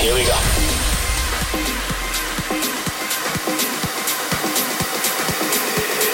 [0.00, 0.38] Here we go.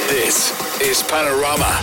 [0.08, 1.80] This is Panorama.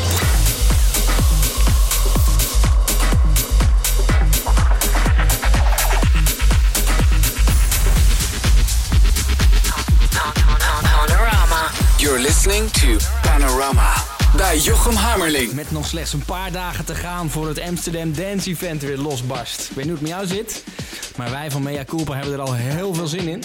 [10.84, 11.72] Panorama.
[12.00, 15.54] You're listening to Panorama bij Jochem Hammerling.
[15.54, 19.70] Met nog slechts een paar dagen te gaan voor het Amsterdam Dance Event weer losbarst.
[19.70, 20.64] Ik weet niet hoe het met jou zit,
[21.22, 23.44] maar wij van Mea Culpa hebben er al heel veel zin in.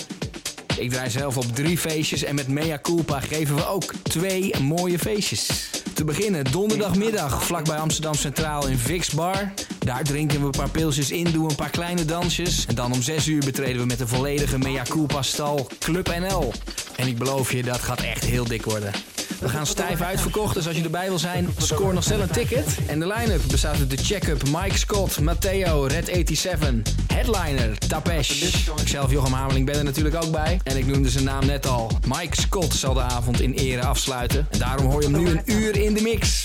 [0.78, 4.98] Ik draai zelf op drie feestjes en met Mea Culpa geven we ook twee mooie
[4.98, 5.70] feestjes.
[5.94, 9.52] Te beginnen donderdagmiddag vlakbij Amsterdam Centraal in Vix Bar.
[9.78, 12.66] Daar drinken we een paar pilsjes in, doen een paar kleine dansjes.
[12.66, 16.52] En dan om 6 uur betreden we met de volledige Mea Culpa stal Club NL.
[16.96, 18.92] En ik beloof je, dat gaat echt heel dik worden.
[19.40, 22.78] We gaan stijf uitverkocht, dus als je erbij wil zijn, score nog snel een ticket.
[22.86, 28.42] En de line-up bestaat uit de check-up Mike Scott, Matteo, Red 87, Headliner, Tapesh.
[28.80, 30.60] Ikzelf, Jochem Hameling, ben er natuurlijk ook bij.
[30.62, 31.90] En ik noemde zijn naam net al.
[32.07, 34.46] Mike Scott zal de avond in ere afsluiten.
[34.51, 36.45] En daarom hoor je hem nu een uur in de mix.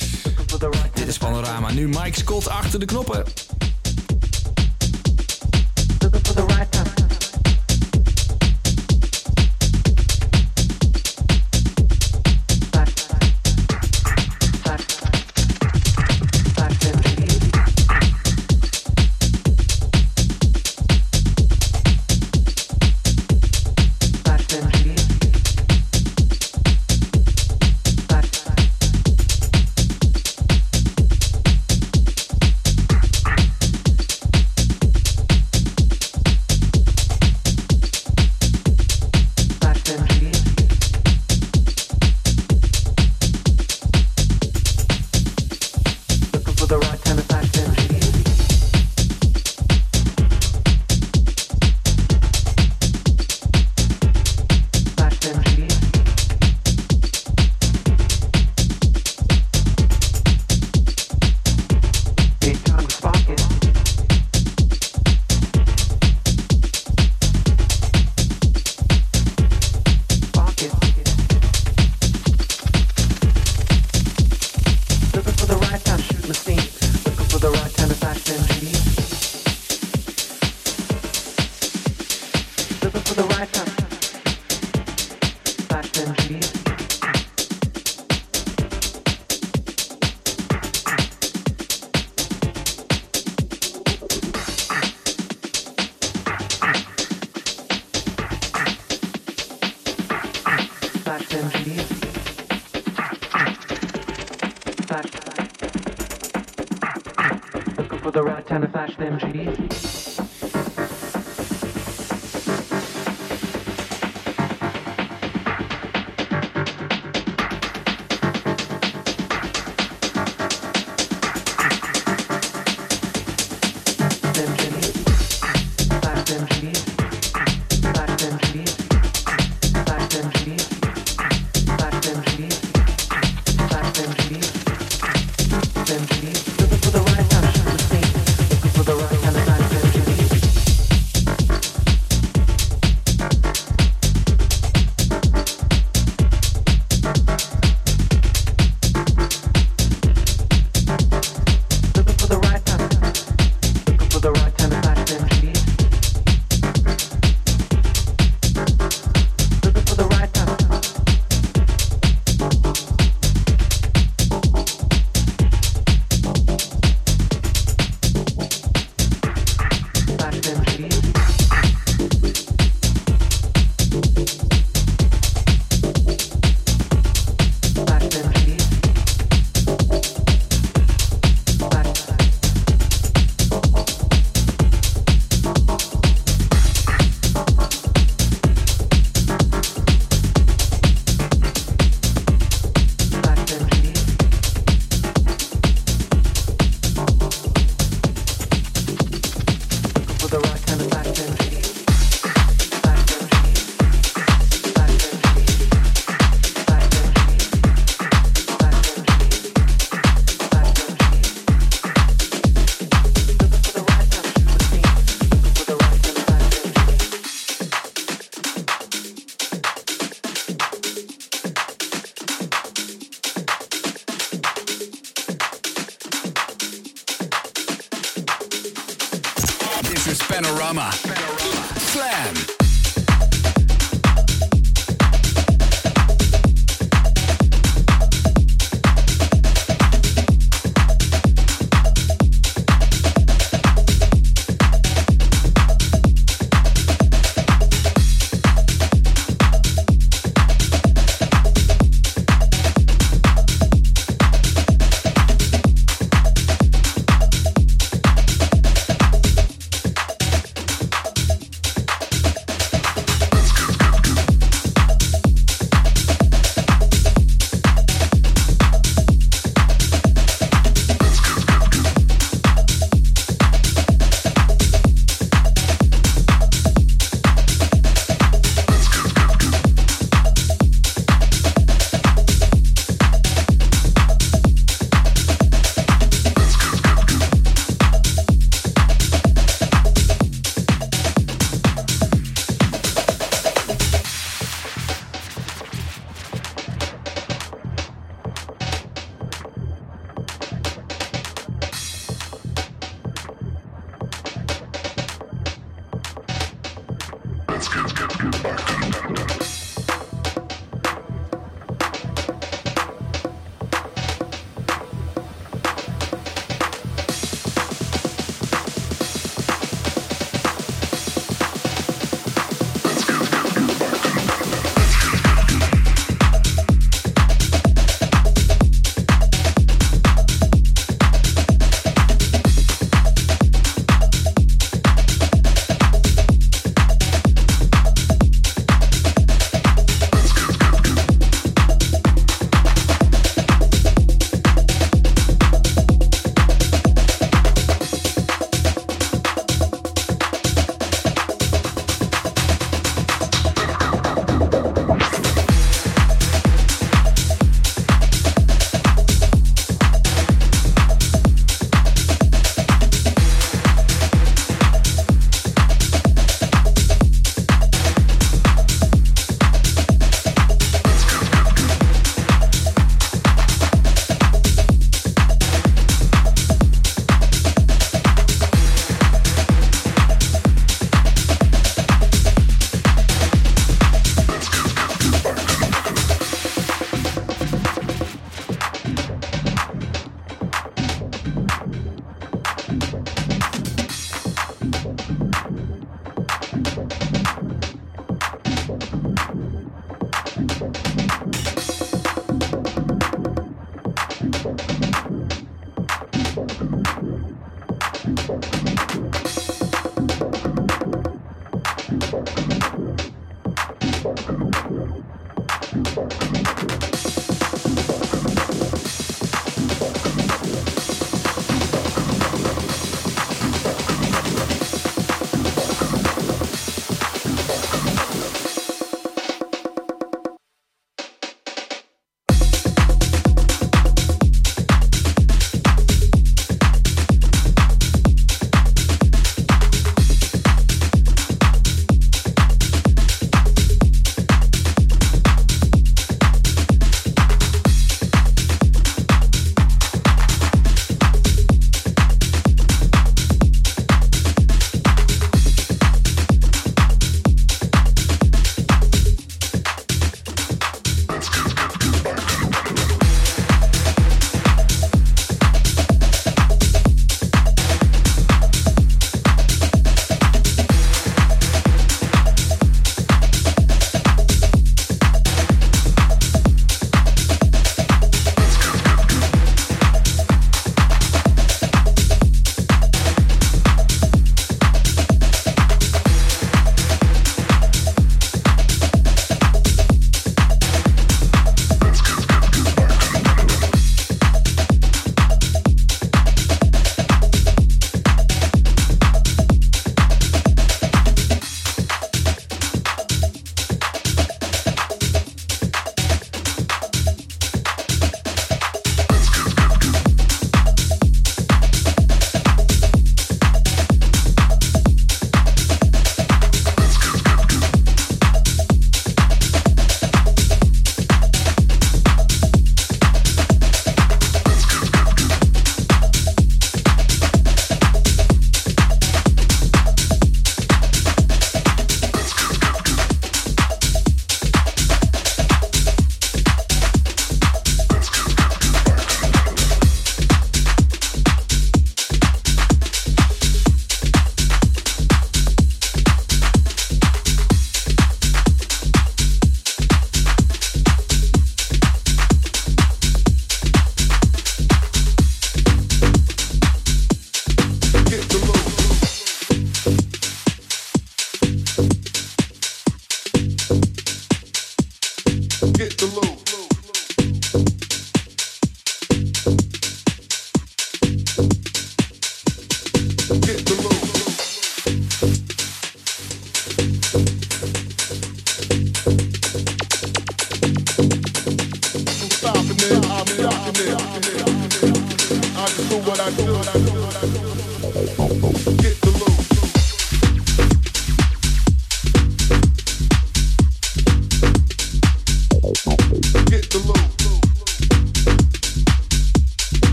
[0.93, 1.71] Dit is Panorama.
[1.71, 3.23] Nu Mike Scott achter de knoppen.
[46.71, 47.10] the right time.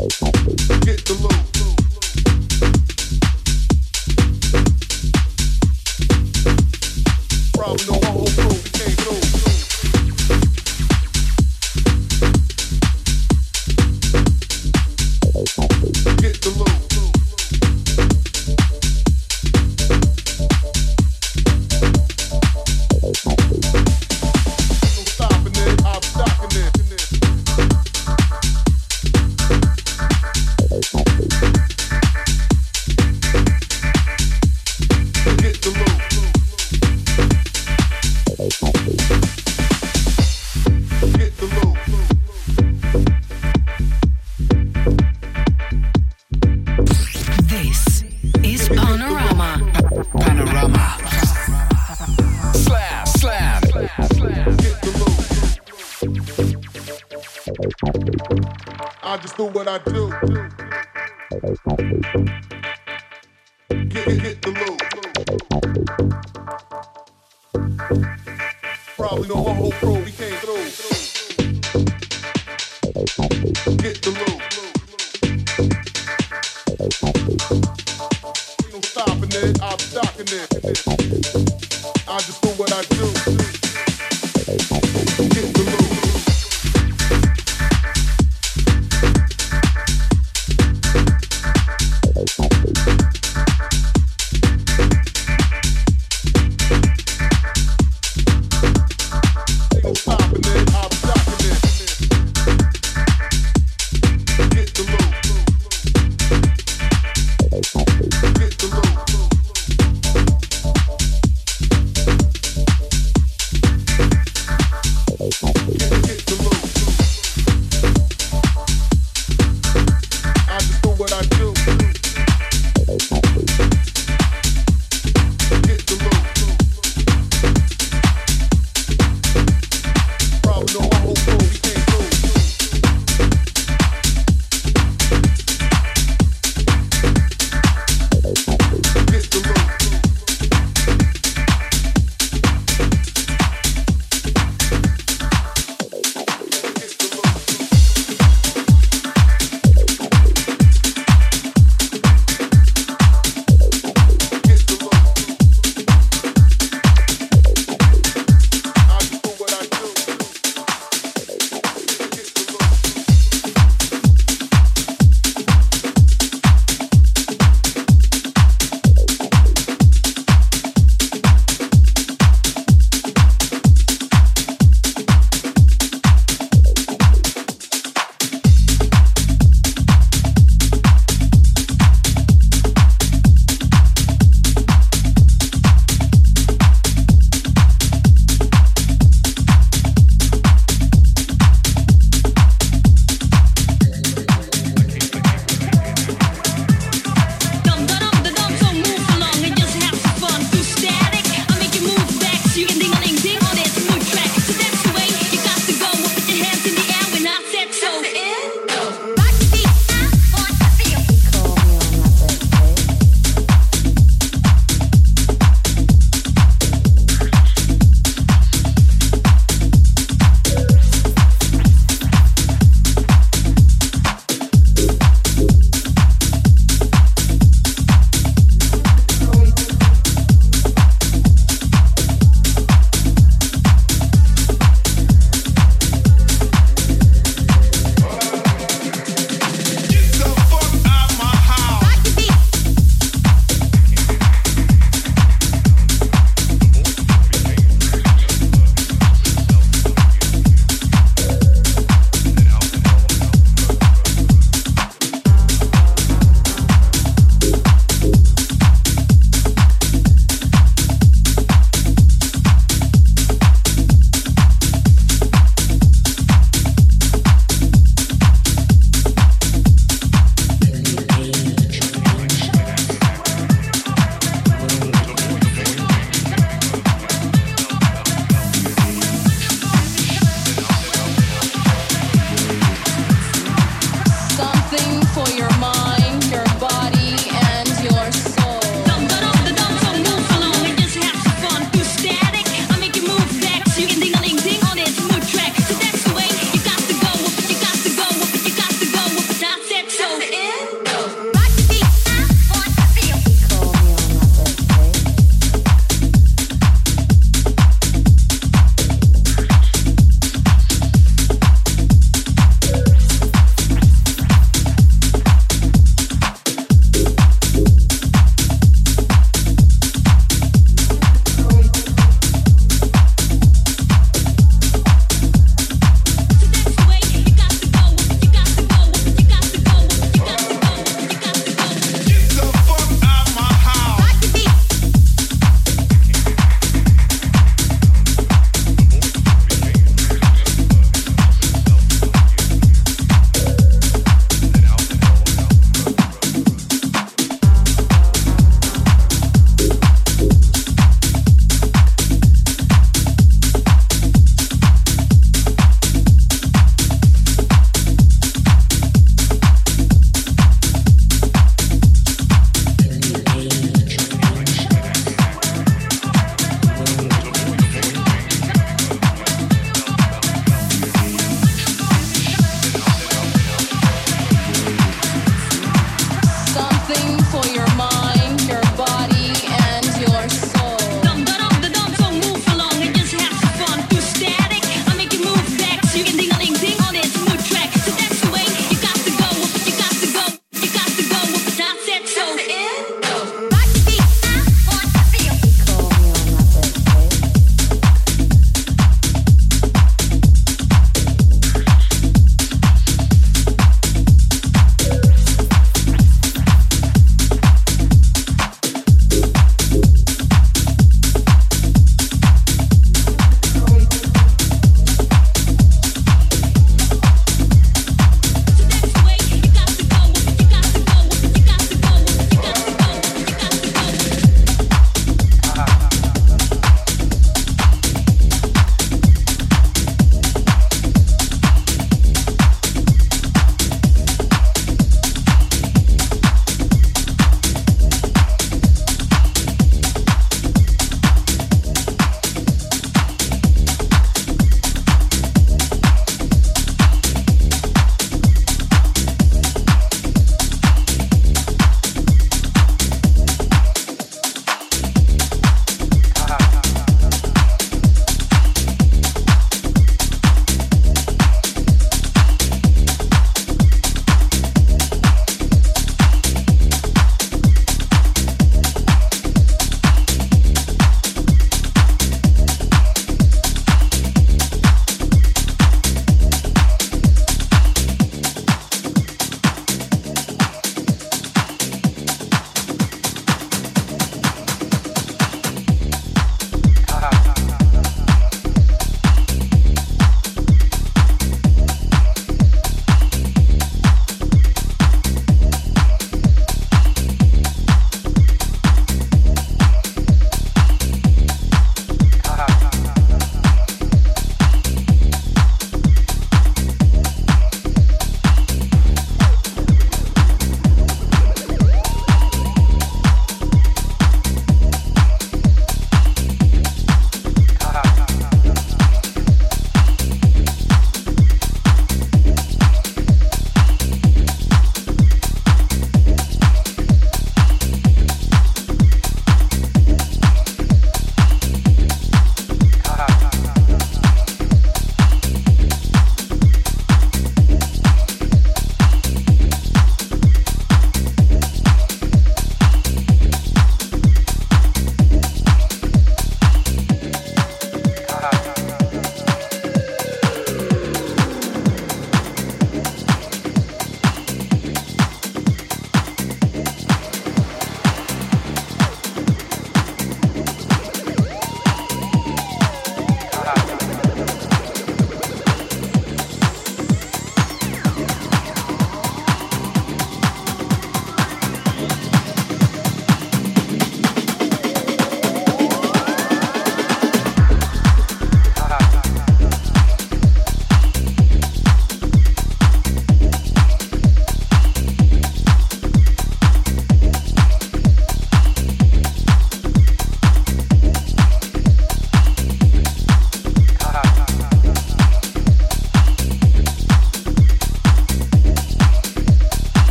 [0.00, 1.49] Get the loot.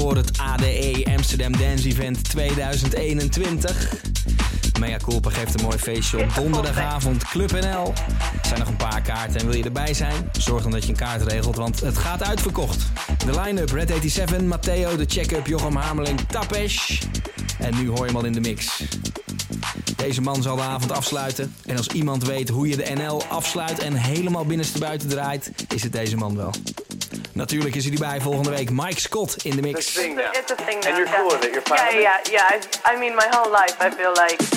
[0.00, 3.94] Voor het ADE Amsterdam Dance Event 2021.
[4.80, 7.92] Mea Culpa geeft een mooi feestje op donderdagavond Club NL.
[8.42, 10.30] Er zijn nog een paar kaarten en wil je erbij zijn?
[10.38, 12.86] Zorg dan dat je een kaart regelt, want het gaat uitverkocht.
[13.24, 17.02] De line-up Red 87, Matteo, de check-up, Jochem Hameling, Tapesh.
[17.58, 18.82] En nu hoor je hem al in de mix.
[19.96, 21.54] Deze man zal de avond afsluiten.
[21.66, 25.92] En als iemand weet hoe je de NL afsluit en helemaal binnenstebuiten draait, is het
[25.92, 26.50] deze man wel.
[27.36, 28.70] Natuurlijk is hij erbij volgende week.
[28.70, 29.78] Mike Scott in de mix.
[29.78, 30.24] It's a thing now.
[30.26, 31.14] And you're yeah.
[31.14, 31.50] cool with it?
[31.52, 32.92] You're fine Yeah, with yeah, yeah.
[32.92, 34.55] I, I mean, my whole life, I feel like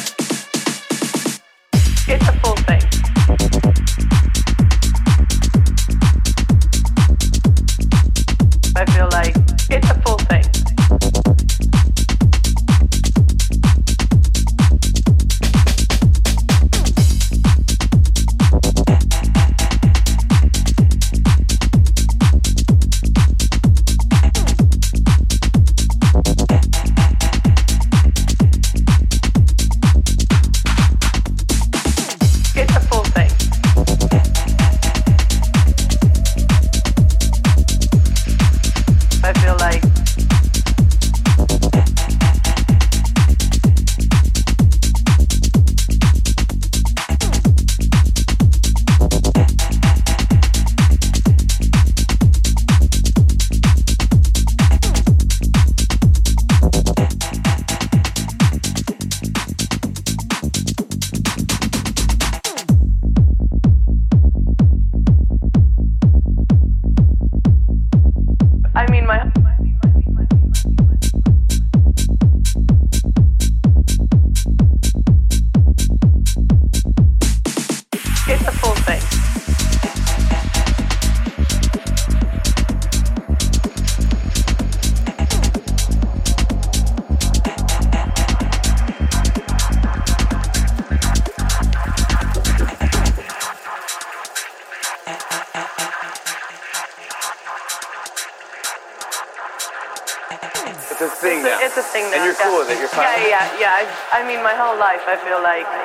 [105.09, 105.78] I feel like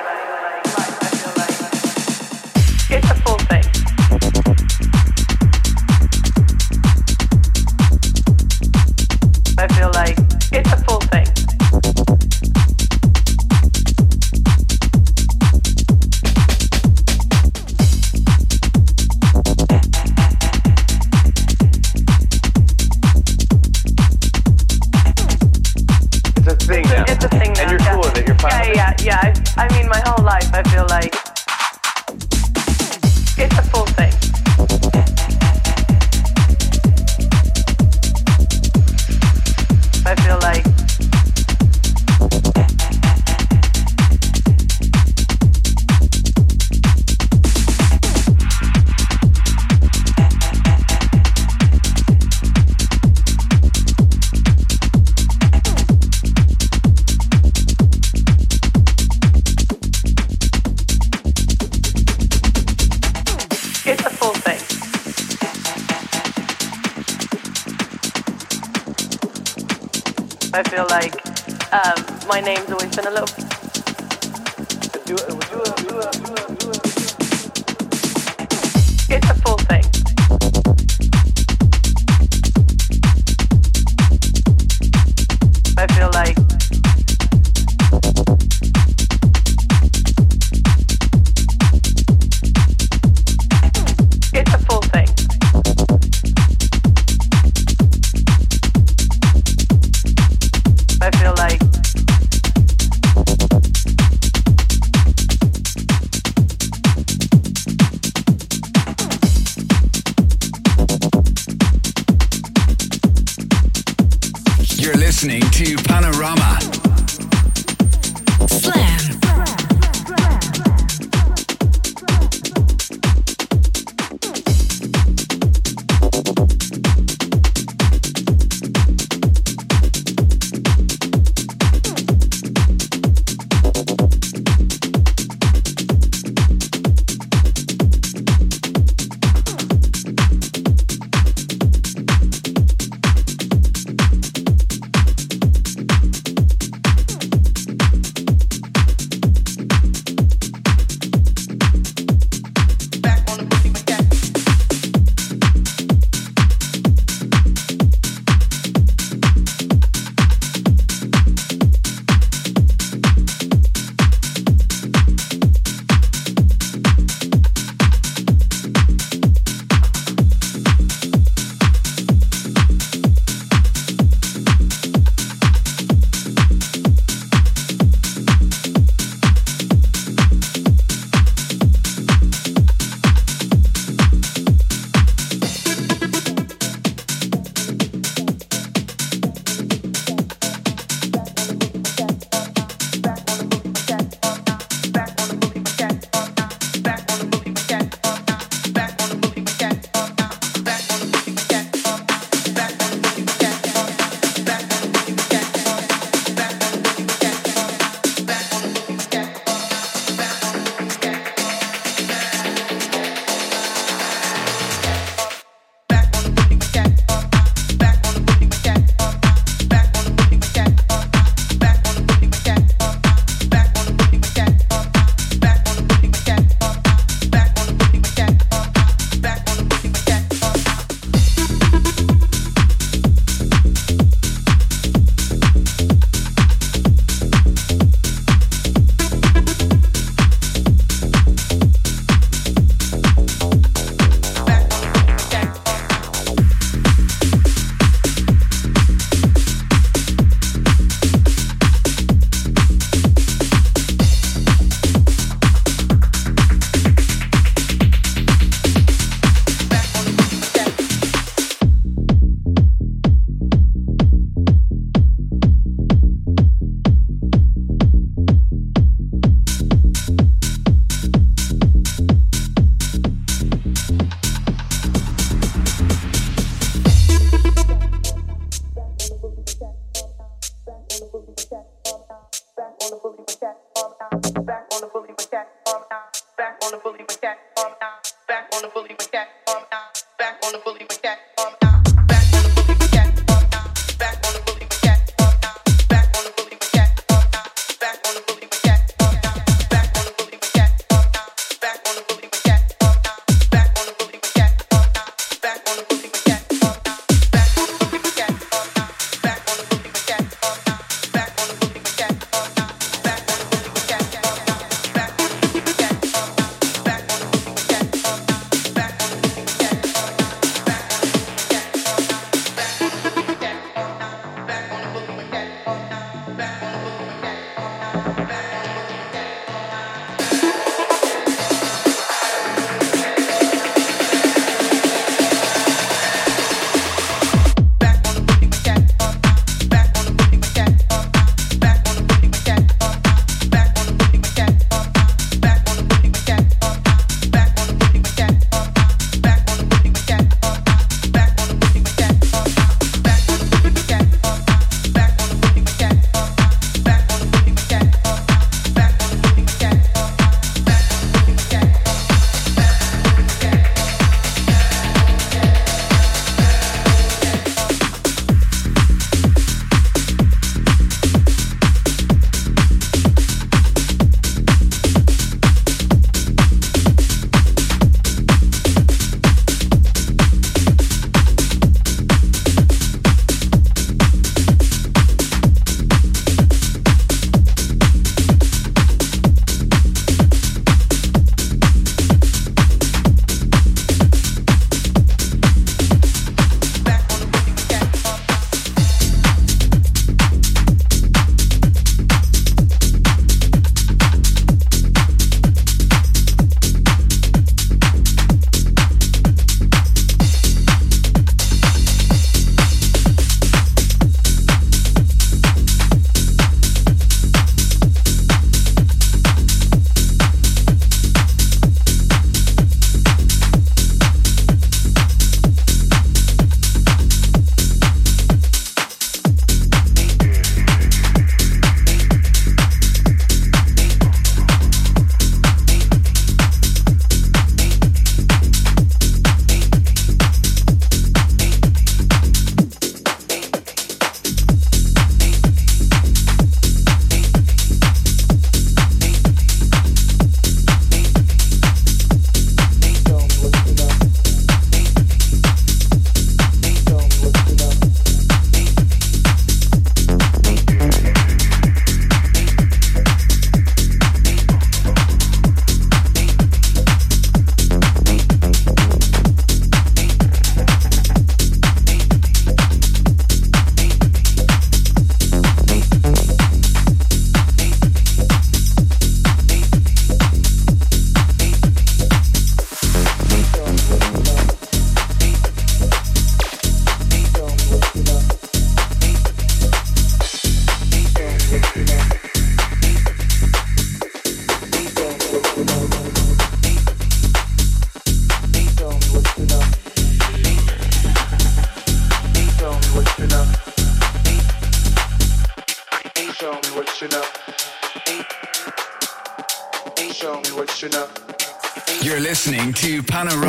[513.15, 513.44] Panorama.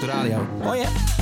[0.00, 1.21] de radio.